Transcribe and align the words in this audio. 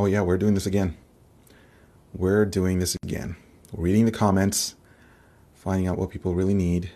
Oh 0.00 0.06
yeah, 0.06 0.20
we're 0.20 0.38
doing 0.38 0.54
this 0.54 0.66
again. 0.66 0.96
We're 2.14 2.44
doing 2.44 2.78
this 2.78 2.96
again. 3.02 3.34
Reading 3.72 4.04
the 4.04 4.12
comments, 4.12 4.76
finding 5.54 5.88
out 5.88 5.98
what 5.98 6.10
people 6.10 6.34
really 6.34 6.54
need, 6.54 6.92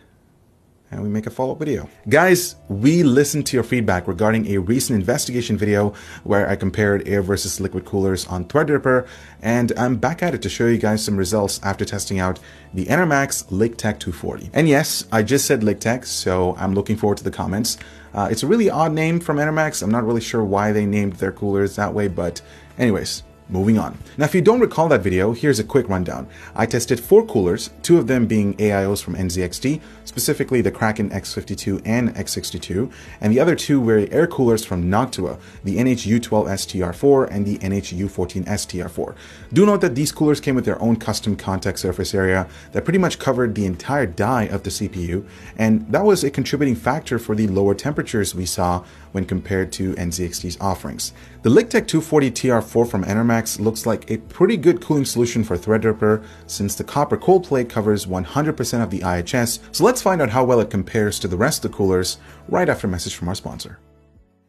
and 0.92 1.02
we 1.02 1.08
make 1.08 1.26
a 1.26 1.30
follow-up 1.30 1.58
video. 1.58 1.88
Guys, 2.08 2.56
we 2.68 3.02
listened 3.02 3.46
to 3.46 3.56
your 3.56 3.64
feedback 3.64 4.06
regarding 4.06 4.46
a 4.48 4.58
recent 4.58 4.98
investigation 4.98 5.56
video 5.56 5.95
where 6.22 6.48
I 6.48 6.54
compared 6.54 7.08
air 7.08 7.22
versus 7.22 7.61
liquid 7.61 7.84
coolers 7.84 8.26
on 8.26 8.45
Threadripper, 8.45 9.08
and 9.40 9.72
I'm 9.76 9.96
back 9.96 10.22
at 10.22 10.34
it 10.34 10.43
to 10.43 10.48
show 10.48 10.66
you 10.66 10.79
guys 10.79 11.04
some 11.04 11.16
results 11.16 11.58
after 11.62 11.84
testing 11.84 12.20
out 12.20 12.39
the 12.75 12.84
Enermax 12.86 13.46
Liqtech 13.46 13.98
240. 13.98 14.50
And 14.52 14.68
yes, 14.68 15.07
I 15.11 15.22
just 15.22 15.46
said 15.46 15.62
Liqtech, 15.62 16.04
so 16.04 16.54
I'm 16.57 16.75
looking 16.75 16.96
forward 16.96 17.18
to 17.18 17.24
the 17.24 17.30
comments. 17.30 17.79
Uh, 18.14 18.29
it's 18.30 18.43
a 18.43 18.46
really 18.46 18.68
odd 18.68 18.93
name 18.93 19.18
from 19.18 19.38
Enermax. 19.38 19.82
I'm 19.82 19.90
not 19.90 20.04
really 20.04 20.20
sure 20.20 20.45
why 20.45 20.72
they 20.72 20.84
named 20.84 21.14
their 21.14 21.32
coolers 21.32 21.77
that 21.77 21.95
way, 21.95 22.09
but 22.09 22.43
anyways, 22.79 23.22
Moving 23.52 23.79
on. 23.79 23.98
Now, 24.16 24.24
if 24.24 24.34
you 24.34 24.40
don't 24.40 24.61
recall 24.61 24.88
that 24.88 25.02
video, 25.02 25.32
here's 25.32 25.58
a 25.58 25.64
quick 25.64 25.86
rundown. 25.86 26.26
I 26.56 26.64
tested 26.64 26.98
four 26.98 27.26
coolers, 27.26 27.68
two 27.82 27.98
of 27.98 28.06
them 28.06 28.26
being 28.26 28.54
AIOs 28.54 29.02
from 29.02 29.14
NZXT, 29.14 29.78
specifically 30.06 30.62
the 30.62 30.70
Kraken 30.70 31.11
X52 31.11 31.82
and 31.84 32.14
X62, 32.14 32.91
and 33.20 33.30
the 33.30 33.38
other 33.38 33.55
two 33.55 33.78
were 33.78 34.08
air 34.11 34.27
coolers 34.27 34.64
from 34.64 34.84
Noctua, 34.91 35.38
the 35.64 35.77
NHU12STR4 35.77 37.30
and 37.30 37.44
the 37.44 37.58
NHU14STR4. 37.58 39.14
Do 39.53 39.66
note 39.66 39.83
that 39.83 39.97
these 39.97 40.12
coolers 40.12 40.41
came 40.41 40.55
with 40.55 40.64
their 40.64 40.80
own 40.80 40.97
custom 40.97 41.36
contact 41.36 41.78
surface 41.78 42.14
area 42.14 42.48
that 42.72 42.84
pretty 42.84 42.98
much 42.98 43.19
covered 43.19 43.55
the 43.55 43.66
entire 43.66 44.06
die 44.06 44.44
of 44.44 44.62
the 44.62 44.70
CPU, 44.70 45.27
and 45.58 45.86
that 45.92 46.06
was 46.06 46.25
a 46.25 46.30
contributing 46.30 46.75
factor 46.75 47.19
for 47.19 47.34
the 47.34 47.48
lower 47.48 47.75
temperatures 47.75 48.34
we 48.34 48.47
saw 48.47 48.83
when 49.12 49.27
compared 49.27 49.70
to 49.72 49.92
NZXT's 49.94 50.56
offerings. 50.58 51.12
The 51.42 51.50
Liqtech 51.50 51.86
240 51.86 52.30
TR4 52.30 52.89
from 52.89 53.05
Enermax 53.05 53.42
looks 53.59 53.87
like 53.87 54.11
a 54.11 54.19
pretty 54.19 54.56
good 54.56 54.81
cooling 54.81 55.05
solution 55.05 55.45
for 55.45 55.57
Threadripper 55.57 56.25
since 56.47 56.75
the 56.75 56.85
copper 56.85 57.17
cold 57.17 57.45
plate 57.45 57.69
covers 57.69 58.07
100% 58.07 58.83
of 58.83 58.91
the 58.91 59.01
IHS, 59.01 59.59
so 59.73 59.84
let's 59.84 60.03
find 60.03 60.23
out 60.23 60.31
how 60.31 60.45
well 60.45 60.61
it 60.61 60.71
compares 60.71 61.19
to 61.21 61.29
the 61.29 61.37
rest 61.37 61.65
of 61.65 61.71
the 61.71 61.77
coolers 61.77 62.19
right 62.49 62.69
after 62.69 62.87
a 62.87 62.91
message 62.91 63.15
from 63.15 63.29
our 63.29 63.34
sponsor. 63.34 63.79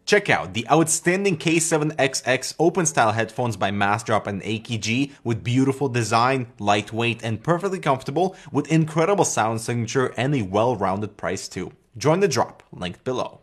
Check 0.05 0.29
out 0.29 0.53
the 0.53 0.67
outstanding 0.69 1.37
K7XX 1.37 2.55
open 2.59 2.85
style 2.85 3.13
headphones 3.13 3.55
by 3.55 3.71
Massdrop 3.71 4.27
and 4.27 4.41
AKG 4.41 5.11
with 5.23 5.43
beautiful 5.43 5.87
design, 5.87 6.47
lightweight, 6.59 7.23
and 7.23 7.41
perfectly 7.41 7.79
comfortable 7.79 8.35
with 8.51 8.71
incredible 8.71 9.25
sound 9.25 9.61
signature 9.61 10.13
and 10.17 10.35
a 10.35 10.41
well 10.41 10.75
rounded 10.75 11.15
price 11.15 11.47
too. 11.47 11.71
Join 11.97 12.19
the 12.19 12.27
drop, 12.27 12.63
linked 12.73 13.03
below. 13.05 13.42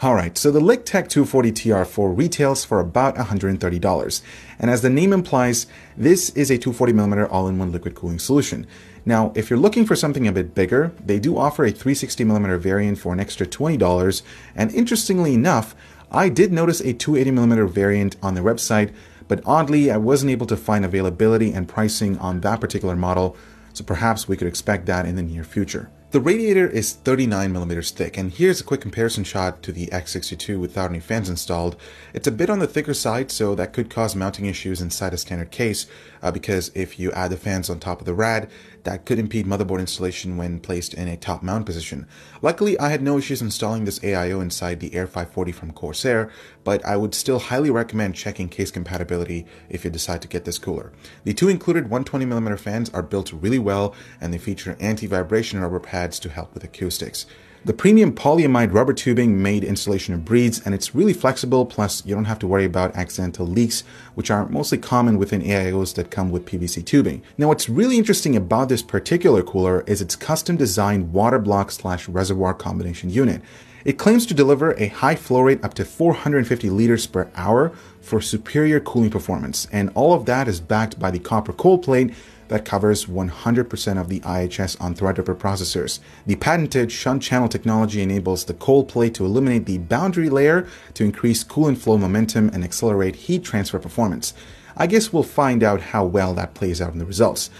Alright, 0.00 0.38
so 0.38 0.52
the 0.52 0.60
Liqtech 0.60 1.08
240 1.08 1.50
TR4 1.50 2.16
retails 2.16 2.64
for 2.64 2.78
about 2.78 3.16
$130. 3.16 4.22
And 4.60 4.70
as 4.70 4.80
the 4.80 4.90
name 4.90 5.12
implies, 5.12 5.66
this 5.96 6.30
is 6.36 6.52
a 6.52 6.58
240mm 6.58 7.26
all-in-one 7.28 7.72
liquid 7.72 7.96
cooling 7.96 8.20
solution. 8.20 8.64
Now, 9.04 9.32
if 9.34 9.50
you're 9.50 9.58
looking 9.58 9.84
for 9.84 9.96
something 9.96 10.28
a 10.28 10.32
bit 10.32 10.54
bigger, 10.54 10.92
they 11.04 11.18
do 11.18 11.36
offer 11.36 11.64
a 11.64 11.72
360mm 11.72 12.60
variant 12.60 12.98
for 12.98 13.12
an 13.12 13.18
extra 13.18 13.44
$20. 13.44 14.22
And 14.54 14.72
interestingly 14.72 15.34
enough, 15.34 15.74
I 16.12 16.28
did 16.28 16.52
notice 16.52 16.78
a 16.78 16.94
280mm 16.94 17.68
variant 17.68 18.14
on 18.22 18.34
their 18.34 18.44
website, 18.44 18.94
but 19.26 19.42
oddly, 19.44 19.90
I 19.90 19.96
wasn't 19.96 20.30
able 20.30 20.46
to 20.46 20.56
find 20.56 20.84
availability 20.84 21.52
and 21.52 21.68
pricing 21.68 22.16
on 22.18 22.42
that 22.42 22.60
particular 22.60 22.94
model, 22.94 23.36
so 23.72 23.82
perhaps 23.82 24.28
we 24.28 24.36
could 24.36 24.46
expect 24.46 24.86
that 24.86 25.06
in 25.06 25.16
the 25.16 25.22
near 25.22 25.42
future. 25.42 25.90
The 26.10 26.20
radiator 26.20 26.66
is 26.66 26.94
39 26.94 27.52
millimeters 27.52 27.90
thick, 27.90 28.16
and 28.16 28.32
here's 28.32 28.62
a 28.62 28.64
quick 28.64 28.80
comparison 28.80 29.24
shot 29.24 29.62
to 29.62 29.72
the 29.72 29.88
X62 29.88 30.58
without 30.58 30.88
any 30.88 31.00
fans 31.00 31.28
installed. 31.28 31.76
It's 32.14 32.26
a 32.26 32.32
bit 32.32 32.48
on 32.48 32.60
the 32.60 32.66
thicker 32.66 32.94
side, 32.94 33.30
so 33.30 33.54
that 33.54 33.74
could 33.74 33.90
cause 33.90 34.16
mounting 34.16 34.46
issues 34.46 34.80
inside 34.80 35.12
a 35.12 35.18
standard 35.18 35.50
case, 35.50 35.84
uh, 36.22 36.30
because 36.30 36.70
if 36.74 36.98
you 36.98 37.12
add 37.12 37.30
the 37.30 37.36
fans 37.36 37.68
on 37.68 37.78
top 37.78 38.00
of 38.00 38.06
the 38.06 38.14
rad, 38.14 38.48
that 38.84 39.04
could 39.04 39.18
impede 39.18 39.44
motherboard 39.44 39.80
installation 39.80 40.38
when 40.38 40.60
placed 40.60 40.94
in 40.94 41.08
a 41.08 41.16
top 41.18 41.42
mount 41.42 41.66
position. 41.66 42.06
Luckily, 42.40 42.78
I 42.78 42.88
had 42.88 43.02
no 43.02 43.18
issues 43.18 43.42
installing 43.42 43.84
this 43.84 43.98
AIO 43.98 44.40
inside 44.40 44.80
the 44.80 44.94
Air 44.94 45.06
540 45.06 45.52
from 45.52 45.72
Corsair, 45.72 46.30
but 46.64 46.82
I 46.86 46.96
would 46.96 47.14
still 47.14 47.38
highly 47.38 47.68
recommend 47.68 48.14
checking 48.14 48.48
case 48.48 48.70
compatibility 48.70 49.44
if 49.68 49.84
you 49.84 49.90
decide 49.90 50.22
to 50.22 50.28
get 50.28 50.46
this 50.46 50.58
cooler. 50.58 50.90
The 51.24 51.34
two 51.34 51.48
included 51.48 51.90
120mm 51.90 52.58
fans 52.58 52.88
are 52.90 53.02
built 53.02 53.30
really 53.30 53.58
well, 53.58 53.94
and 54.22 54.32
they 54.32 54.38
feature 54.38 54.74
anti-vibration 54.80 55.60
rubber 55.60 55.80
pads 55.80 55.97
pads 55.98 56.20
to 56.20 56.28
help 56.28 56.54
with 56.54 56.62
acoustics. 56.62 57.26
The 57.64 57.72
premium 57.72 58.12
polyamide 58.12 58.72
rubber 58.72 58.92
tubing 58.92 59.42
made 59.42 59.64
installation 59.64 60.14
of 60.14 60.24
breeds 60.24 60.64
and 60.64 60.72
it's 60.76 60.94
really 60.94 61.12
flexible 61.12 61.66
plus 61.66 62.06
you 62.06 62.14
don't 62.14 62.32
have 62.32 62.38
to 62.38 62.46
worry 62.46 62.64
about 62.64 62.94
accidental 62.94 63.44
leaks 63.44 63.82
which 64.14 64.30
are 64.30 64.48
mostly 64.48 64.78
common 64.78 65.18
within 65.18 65.42
AIOs 65.42 65.94
that 65.96 66.12
come 66.12 66.30
with 66.30 66.46
PVC 66.46 66.86
tubing. 66.86 67.20
Now 67.36 67.48
what's 67.48 67.68
really 67.68 67.98
interesting 67.98 68.36
about 68.36 68.68
this 68.68 68.80
particular 68.80 69.42
cooler 69.42 69.82
is 69.88 70.00
its 70.00 70.14
custom 70.14 70.56
designed 70.56 71.12
water 71.12 71.40
block 71.40 71.72
slash 71.72 72.08
reservoir 72.08 72.54
combination 72.54 73.10
unit. 73.10 73.42
It 73.84 73.98
claims 73.98 74.26
to 74.26 74.34
deliver 74.34 74.72
a 74.72 74.88
high 74.88 75.14
flow 75.14 75.40
rate 75.42 75.62
up 75.64 75.74
to 75.74 75.84
450 75.84 76.68
liters 76.70 77.06
per 77.06 77.30
hour 77.36 77.72
for 78.00 78.20
superior 78.20 78.80
cooling 78.80 79.10
performance 79.10 79.68
and 79.70 79.90
all 79.94 80.12
of 80.12 80.26
that 80.26 80.48
is 80.48 80.60
backed 80.60 80.98
by 80.98 81.10
the 81.10 81.18
copper 81.18 81.52
cold 81.52 81.82
plate 81.82 82.12
that 82.48 82.64
covers 82.64 83.04
100% 83.04 84.00
of 84.00 84.08
the 84.08 84.20
IHS 84.20 84.80
on 84.80 84.94
Threadripper 84.94 85.36
processors. 85.36 86.00
The 86.26 86.36
patented 86.36 86.90
shunt 86.90 87.22
channel 87.22 87.48
technology 87.48 88.02
enables 88.02 88.44
the 88.44 88.54
cold 88.54 88.88
plate 88.88 89.14
to 89.14 89.24
eliminate 89.24 89.66
the 89.66 89.78
boundary 89.78 90.30
layer 90.30 90.66
to 90.94 91.04
increase 91.04 91.44
coolant 91.44 91.78
flow 91.78 91.98
momentum 91.98 92.48
and 92.52 92.64
accelerate 92.64 93.16
heat 93.16 93.44
transfer 93.44 93.78
performance. 93.78 94.34
I 94.76 94.86
guess 94.86 95.12
we'll 95.12 95.22
find 95.22 95.62
out 95.62 95.80
how 95.80 96.04
well 96.04 96.34
that 96.34 96.54
plays 96.54 96.80
out 96.80 96.92
in 96.92 96.98
the 96.98 97.04
results. 97.04 97.50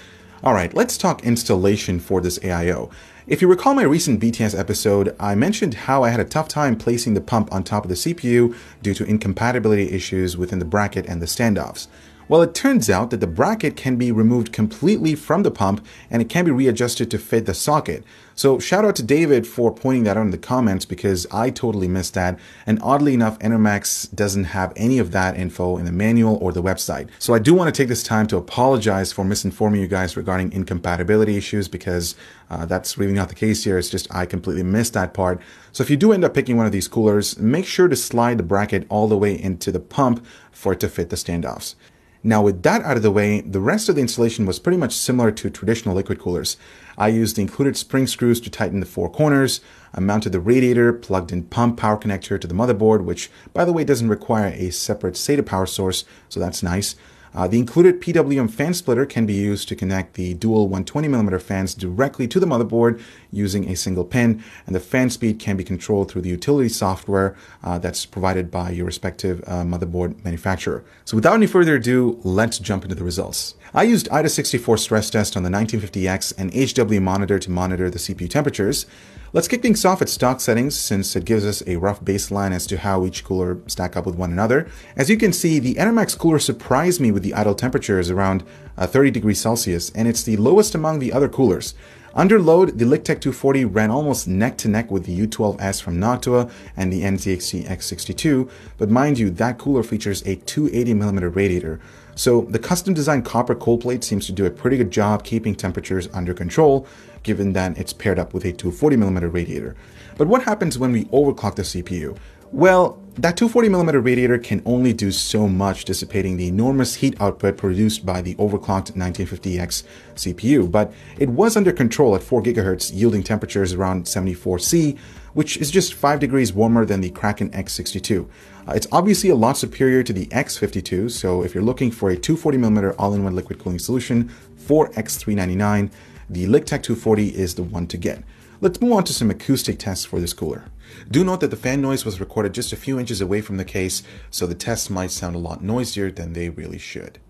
Alright, 0.45 0.73
let's 0.73 0.97
talk 0.97 1.25
installation 1.25 1.99
for 1.99 2.21
this 2.21 2.39
AIO. 2.39 2.93
If 3.27 3.43
you 3.43 3.49
recall 3.49 3.75
my 3.75 3.83
recent 3.83 4.23
BTS 4.23 4.57
episode, 4.57 5.17
I 5.19 5.35
mentioned 5.35 5.75
how 5.75 6.05
I 6.05 6.11
had 6.11 6.21
a 6.21 6.25
tough 6.25 6.47
time 6.47 6.77
placing 6.77 7.15
the 7.15 7.21
pump 7.21 7.53
on 7.53 7.65
top 7.65 7.85
of 7.85 7.89
the 7.89 7.97
CPU 7.97 8.55
due 8.81 8.95
to 8.95 9.05
incompatibility 9.05 9.91
issues 9.91 10.37
within 10.37 10.61
the 10.61 10.65
bracket 10.65 11.07
and 11.07 11.21
the 11.21 11.27
standoffs. 11.27 11.89
Well, 12.31 12.43
it 12.43 12.55
turns 12.55 12.91
out 12.91 13.09
that 13.09 13.21
the 13.21 13.27
bracket 13.27 13.75
can 13.75 13.97
be 13.97 14.13
removed 14.13 14.53
completely 14.53 15.15
from 15.15 15.45
the 15.45 15.51
pump 15.51 15.83
and 16.11 16.21
it 16.21 16.29
can 16.29 16.45
be 16.45 16.51
readjusted 16.51 17.11
to 17.11 17.19
fit 17.19 17.47
the 17.47 17.55
socket. 17.55 18.05
So 18.35 18.59
shout 18.59 18.85
out 18.85 18.97
to 18.97 19.03
David 19.03 19.47
for 19.47 19.75
pointing 19.75 20.05
that 20.05 20.19
out 20.19 20.27
in 20.27 20.31
the 20.31 20.37
comments 20.37 20.85
because 20.85 21.27
I 21.33 21.49
totally 21.49 21.89
missed 21.89 22.13
that. 22.15 22.39
And 22.67 22.79
oddly 22.83 23.15
enough, 23.15 23.39
Enermax 23.39 24.15
doesn't 24.15 24.45
have 24.45 24.75
any 24.77 24.99
of 24.99 25.11
that 25.13 25.39
info 25.39 25.79
in 25.79 25.87
the 25.87 25.91
manual 25.91 26.37
or 26.43 26.53
the 26.53 26.63
website. 26.63 27.09
So 27.19 27.33
I 27.33 27.39
do 27.39 27.55
want 27.55 27.75
to 27.75 27.83
take 27.83 27.89
this 27.89 28.03
time 28.03 28.27
to 28.27 28.37
apologize 28.37 29.11
for 29.11 29.25
misinforming 29.25 29.81
you 29.81 29.89
guys 29.89 30.15
regarding 30.15 30.53
incompatibility 30.53 31.39
issues 31.39 31.67
because 31.67 32.15
uh, 32.51 32.67
that's 32.67 32.99
really 32.99 33.15
not 33.15 33.31
the 33.31 33.35
case 33.35 33.65
here. 33.65 33.79
It's 33.79 33.89
just 33.89 34.15
I 34.15 34.27
completely 34.27 34.63
missed 34.65 34.93
that 34.93 35.15
part. 35.15 35.41
So 35.73 35.83
if 35.83 35.89
you 35.89 35.97
do 35.97 36.13
end 36.13 36.25
up 36.25 36.35
picking 36.35 36.59
one 36.59 36.67
of 36.67 36.73
these 36.73 36.89
coolers, 36.89 37.39
make 37.39 37.65
sure 37.65 37.89
to 37.89 37.97
slide 37.97 38.37
the 38.37 38.43
bracket 38.43 38.87
all 38.91 39.09
the 39.09 39.17
way 39.17 39.33
into 39.33 39.73
the 39.73 39.81
pump 39.81 40.27
for 40.53 40.75
it 40.75 40.81
to 40.81 40.91
fit 40.91 41.09
the 41.09 41.17
standoffs. 41.17 41.75
Now 42.23 42.43
with 42.43 42.63
that 42.65 42.83
out 42.83 42.97
of 42.97 43.03
the 43.03 43.11
way, 43.11 43.41
the 43.43 43.61
rest 43.61 43.89
of 43.89 43.95
the 43.95 44.01
installation 44.01 44.45
was 44.45 44.59
pretty 44.59 44.79
much 44.79 44.93
similar 44.93 45.31
to 45.31 45.51
traditional 45.51 45.95
liquid 45.95 46.19
coolers. 46.19 46.57
I 46.97 47.09
used 47.09 47.37
the 47.37 47.43
included 47.43 47.77
spring 47.77 48.07
screws 48.07 48.41
to 48.41 48.51
tighten 48.51 48.81
the 48.81 48.87
four 48.87 49.11
corners, 49.11 49.61
I 49.95 50.01
mounted 50.01 50.33
the 50.33 50.41
radiator, 50.41 50.93
plugged 50.93 51.33
in 51.33 51.45
pump 51.45 51.79
power 51.79 51.97
connector 51.97 52.41
to 52.41 52.47
the 52.47 52.55
motherboard, 52.55 53.05
which 53.05 53.31
by 53.55 53.65
the 53.65 53.73
way 53.73 53.85
doesn't 53.85 54.09
require 54.09 54.53
a 54.55 54.71
separate 54.71 55.15
SATA 55.15 55.47
power 55.47 55.67
source, 55.67 56.05
so 56.29 56.41
that's 56.41 56.63
nice. 56.63 56.95
Uh, 57.35 57.47
the 57.47 57.59
included 57.59 58.01
PWM 58.01 58.51
fan 58.51 58.75
splitter 58.75 59.07
can 59.07 59.27
be 59.27 59.35
used 59.35 59.69
to 59.69 59.77
connect 59.77 60.15
the 60.15 60.35
dual 60.35 60.69
120mm 60.69 61.41
fans 61.41 61.75
directly 61.75 62.27
to 62.27 62.41
the 62.41 62.47
motherboard 62.47 63.01
using 63.31 63.69
a 63.69 63.77
single 63.77 64.05
pin, 64.05 64.43
and 64.67 64.75
the 64.75 64.81
fan 64.81 65.11
speed 65.11 65.39
can 65.39 65.57
be 65.57 65.65
controlled 65.65 66.11
through 66.11 66.23
the 66.23 66.29
utility 66.29 66.69
software 66.69 67.37
uh, 67.63 67.79
that's 67.79 68.07
provided 68.07 68.51
by 68.51 68.71
your 68.71 68.87
respective 68.87 69.43
uh, 69.47 69.63
motherboard 69.63 70.23
manufacturer. 70.25 70.85
So 71.05 71.17
without 71.17 71.35
any 71.35 71.47
further 71.47 71.77
ado, 71.77 72.21
let's 72.23 72.59
jump 72.59 72.85
into 72.85 72.95
the 72.95 73.05
results. 73.05 73.55
I 73.75 73.83
used 73.83 74.09
AIDA64 74.09 74.79
stress 74.79 75.11
test 75.11 75.37
on 75.37 75.43
the 75.43 75.51
1950X 75.51 76.33
and 76.39 76.53
HW 76.55 77.01
monitor 77.01 77.39
to 77.39 77.51
monitor 77.51 77.91
the 77.91 77.99
CPU 77.99 78.31
temperatures. 78.31 78.87
Let's 79.35 79.47
kick 79.47 79.61
things 79.61 79.85
off 79.85 80.01
at 80.01 80.09
stock 80.09 80.41
settings 80.41 80.75
since 80.75 81.15
it 81.15 81.27
gives 81.27 81.45
us 81.45 81.63
a 81.67 81.77
rough 81.77 82.01
baseline 82.01 82.53
as 82.53 82.67
to 82.69 82.79
how 82.79 83.05
each 83.05 83.25
cooler 83.25 83.59
stack 83.67 83.95
up 83.95 84.07
with 84.07 84.15
one 84.15 84.33
another. 84.33 84.71
As 84.97 85.11
you 85.11 85.19
can 85.19 85.35
see, 85.35 85.59
the 85.59 85.75
Enermax 85.75 86.17
cooler 86.17 86.39
surprised 86.39 86.99
me 86.99 87.13
with 87.13 87.23
the 87.23 87.35
idle 87.35 87.55
temperatures 87.55 88.09
around 88.09 88.43
uh, 88.79 88.87
30 88.87 89.11
degrees 89.11 89.41
Celsius, 89.41 89.91
and 89.91 90.09
it's 90.09 90.23
the 90.23 90.39
lowest 90.39 90.75
among 90.75 91.01
the 91.01 91.13
other 91.13 91.29
coolers. 91.29 91.75
Under 92.15 92.41
load, 92.41 92.79
the 92.79 92.87
Liqtech 92.87 93.21
240 93.21 93.67
ran 93.67 93.91
almost 93.91 94.27
neck 94.27 94.57
to 94.59 94.69
neck 94.69 94.91
with 94.91 95.05
the 95.05 95.27
U12S 95.27 95.83
from 95.83 95.99
Noctua 95.99 96.51
and 96.77 96.91
the 96.93 97.03
NZXT 97.03 97.67
X62, 97.67 98.51
but 98.79 98.89
mind 98.89 99.19
you, 99.19 99.29
that 99.31 99.59
cooler 99.59 99.83
features 99.83 100.23
a 100.23 100.37
280mm 100.37 101.35
radiator, 101.35 101.79
so 102.19 102.41
the 102.41 102.59
custom 102.59 102.95
designed 102.95 103.25
copper 103.25 103.55
cold 103.55 103.83
plate 103.83 104.03
seems 104.03 104.27
to 104.27 104.33
do 104.33 104.45
a 104.45 104.51
pretty 104.51 104.77
good 104.77 104.91
job 104.91 105.23
keeping 105.23 105.55
temperatures 105.55 106.09
under 106.13 106.35
control, 106.35 106.85
given 107.23 107.53
that 107.53 107.79
it's 107.79 107.93
paired 107.93 108.19
up 108.19 108.35
with 108.35 108.45
a 108.45 108.53
240mm 108.53 109.33
radiator. 109.33 109.77
But 110.17 110.27
what 110.27 110.43
happens 110.43 110.77
when 110.77 110.91
we 110.91 111.05
overclock 111.07 111.55
the 111.55 111.63
CPU? 111.63 112.19
Well, 112.51 112.98
that 113.19 113.37
240mm 113.37 114.05
radiator 114.05 114.39
can 114.39 114.63
only 114.65 114.93
do 114.93 115.11
so 115.11 115.49
much 115.49 115.85
dissipating 115.85 116.37
the 116.37 116.47
enormous 116.47 116.95
heat 116.95 117.21
output 117.21 117.57
produced 117.57 118.07
by 118.07 118.23
the 118.23 118.37
overclocked 118.37 118.93
1950X 118.93 119.83
CPU, 120.15 120.71
but 120.71 120.93
it 121.19 121.29
was 121.29 121.57
under 121.57 121.73
control 121.73 122.15
at 122.15 122.23
4 122.23 122.45
GHz, 122.45 122.93
yielding 122.95 123.25
temperatures 123.25 123.73
around 123.73 124.05
74C, 124.05 124.97
which 125.35 125.57
is 125.57 125.73
just 125.73 125.95
5 125.95 126.21
degrees 126.21 126.53
warmer 126.53 126.85
than 126.85 127.01
the 127.01 127.11
Kraken 127.11 127.51
X62. 127.51 128.29
Uh, 128.69 128.73
it's 128.73 128.87
obviously 128.93 129.31
a 129.31 129.35
lot 129.35 129.57
superior 129.57 130.05
to 130.05 130.13
the 130.13 130.27
X52, 130.27 131.11
so 131.11 131.43
if 131.43 131.55
you're 131.55 131.65
looking 131.65 131.91
for 131.91 132.11
a 132.11 132.17
240mm 132.17 132.95
all-in-one 133.01 133.35
liquid 133.35 133.59
cooling 133.59 133.81
solution 133.81 134.29
for 134.57 134.91
X399, 134.91 135.91
the 136.31 136.45
Liqtech 136.45 136.85
240 136.85 137.35
is 137.35 137.57
the 137.57 137.65
one 137.65 137.89
to 137.89 137.97
get. 137.97 138.23
Let's 138.61 138.81
move 138.81 138.93
on 138.93 139.05
to 139.05 139.13
some 139.13 139.31
acoustic 139.31 139.79
tests 139.79 140.05
for 140.05 140.19
this 140.19 140.33
cooler. 140.33 140.65
Do 141.09 141.23
note 141.23 141.39
that 141.41 141.53
the 141.53 141.57
fan 141.57 141.81
noise 141.81 142.05
was 142.05 142.19
recorded 142.19 142.55
just 142.55 142.73
a 142.73 142.77
few 142.77 142.99
inches 142.99 143.21
away 143.21 143.41
from 143.41 143.57
the 143.57 143.65
case, 143.65 144.03
so 144.31 144.49
the 144.49 144.57
tests 144.57 144.91
might 144.91 145.13
sound 145.13 145.37
a 145.37 145.39
lot 145.39 145.63
noisier 145.63 146.11
than 146.11 146.33
they 146.33 146.49
really 146.49 146.79
should. 146.79 147.21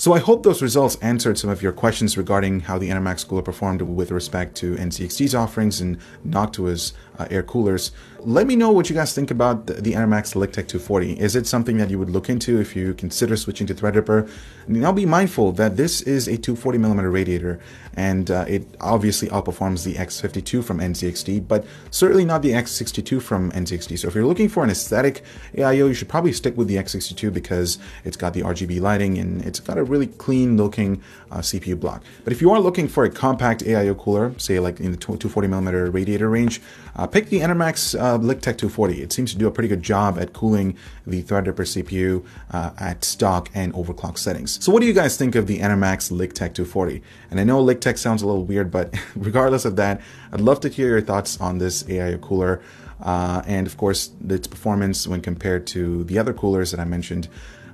So 0.00 0.14
I 0.14 0.18
hope 0.18 0.44
those 0.44 0.62
results 0.62 0.96
answered 1.02 1.36
some 1.36 1.50
of 1.50 1.62
your 1.62 1.72
questions 1.72 2.16
regarding 2.16 2.60
how 2.60 2.78
the 2.78 2.88
Enermax 2.88 3.28
cooler 3.28 3.42
performed 3.42 3.82
with 3.82 4.10
respect 4.10 4.54
to 4.56 4.74
NZXT's 4.76 5.34
offerings 5.34 5.82
and 5.82 5.98
Noctua's 6.26 6.94
uh, 7.18 7.28
air 7.30 7.42
coolers. 7.42 7.92
Let 8.20 8.46
me 8.46 8.56
know 8.56 8.70
what 8.70 8.88
you 8.88 8.96
guys 8.96 9.14
think 9.14 9.30
about 9.30 9.66
the, 9.66 9.74
the 9.74 9.92
Enermax 9.92 10.34
Liqtech 10.34 10.68
240. 10.68 11.20
Is 11.20 11.36
it 11.36 11.46
something 11.46 11.76
that 11.76 11.90
you 11.90 11.98
would 11.98 12.08
look 12.08 12.30
into 12.30 12.58
if 12.58 12.74
you 12.74 12.94
consider 12.94 13.36
switching 13.36 13.66
to 13.66 13.74
Threadripper? 13.74 14.30
Now 14.68 14.90
be 14.90 15.04
mindful 15.04 15.52
that 15.52 15.76
this 15.76 16.00
is 16.00 16.28
a 16.28 16.38
240mm 16.38 17.12
radiator 17.12 17.60
and 17.94 18.30
uh, 18.30 18.46
it 18.48 18.66
obviously 18.80 19.28
outperforms 19.28 19.84
the 19.84 19.94
X52 19.94 20.64
from 20.64 20.78
NZXT, 20.78 21.46
but 21.46 21.66
certainly 21.90 22.24
not 22.24 22.40
the 22.40 22.52
X62 22.52 23.20
from 23.20 23.52
NZXT. 23.52 23.98
So 23.98 24.08
if 24.08 24.14
you're 24.14 24.26
looking 24.26 24.48
for 24.48 24.64
an 24.64 24.70
aesthetic 24.70 25.22
AIO, 25.54 25.88
you 25.88 25.94
should 25.94 26.08
probably 26.08 26.32
stick 26.32 26.56
with 26.56 26.68
the 26.68 26.76
X62 26.76 27.32
because 27.32 27.78
it's 28.04 28.16
got 28.16 28.32
the 28.32 28.42
RGB 28.42 28.80
lighting 28.80 29.18
and 29.18 29.44
it's 29.44 29.60
got 29.60 29.76
a 29.76 29.89
really 29.90 30.06
clean 30.06 30.56
looking 30.56 31.02
uh, 31.30 31.38
CPU 31.38 31.78
block. 31.78 32.02
But 32.24 32.32
if 32.32 32.40
you 32.40 32.50
are 32.52 32.60
looking 32.60 32.88
for 32.88 33.04
a 33.04 33.10
compact 33.10 33.62
AIO 33.62 33.98
cooler, 33.98 34.34
say 34.38 34.58
like 34.60 34.80
in 34.80 34.92
the 34.92 34.96
240 34.96 35.48
millimeter 35.48 35.90
radiator 35.90 36.30
range, 36.30 36.60
uh, 36.96 37.06
pick 37.06 37.28
the 37.28 37.40
Enermax 37.40 37.98
uh, 37.98 38.18
Liqtech 38.18 38.56
240. 38.56 39.02
It 39.02 39.12
seems 39.12 39.32
to 39.32 39.38
do 39.38 39.46
a 39.46 39.50
pretty 39.50 39.68
good 39.68 39.82
job 39.82 40.18
at 40.18 40.32
cooling 40.32 40.76
the 41.06 41.22
Threadripper 41.22 41.66
CPU 41.66 42.24
uh, 42.52 42.70
at 42.78 43.04
stock 43.04 43.50
and 43.54 43.72
overclock 43.74 44.18
settings. 44.18 44.62
So 44.64 44.72
what 44.72 44.80
do 44.80 44.86
you 44.86 44.92
guys 44.92 45.16
think 45.16 45.34
of 45.34 45.46
the 45.46 45.58
Enermax 45.58 46.10
Liqtech 46.10 46.54
240? 46.54 47.02
And 47.30 47.40
I 47.40 47.44
know 47.44 47.62
Liqtech 47.64 47.98
sounds 47.98 48.22
a 48.22 48.26
little 48.26 48.44
weird, 48.44 48.70
but 48.70 48.94
regardless 49.16 49.64
of 49.64 49.76
that, 49.76 50.00
I'd 50.32 50.40
love 50.40 50.60
to 50.60 50.68
hear 50.68 50.88
your 50.88 51.00
thoughts 51.00 51.40
on 51.40 51.58
this 51.58 51.82
AIO 51.84 52.20
cooler. 52.20 52.62
Uh, 53.02 53.42
and 53.46 53.66
of 53.66 53.76
course, 53.76 54.10
its 54.28 54.46
performance 54.46 55.06
when 55.06 55.20
compared 55.20 55.66
to 55.68 56.04
the 56.04 56.18
other 56.18 56.32
coolers 56.32 56.70
that 56.70 56.80
I 56.80 56.84
mentioned. 56.84 57.28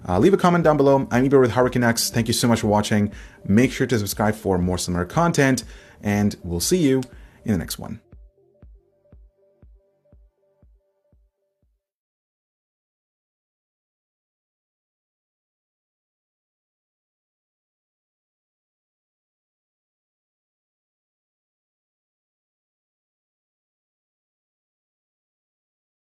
Uh, 0.09 0.19
leave 0.19 0.33
a 0.33 0.37
comment 0.37 0.63
down 0.63 0.77
below. 0.77 1.09
I'm 1.11 1.29
Ibor 1.29 1.41
with 1.41 1.53
Hurricane 1.53 1.83
X. 1.83 2.11
Thank 2.11 2.29
you 2.29 2.35
so 2.35 2.47
much 2.47 2.61
for 2.61 2.69
watching. 2.69 3.13
Make 3.45 3.73
sure 3.73 3.87
to 3.87 3.99
subscribe 3.99 4.35
for 4.35 4.57
more 4.59 4.79
similar 4.79 5.05
content, 5.05 5.65
and 6.03 6.37
we'll 6.45 6.61
see 6.61 6.79
you 6.79 7.03
in 7.45 7.53
the 7.53 7.59
next 7.59 7.79
one. 7.79 8.01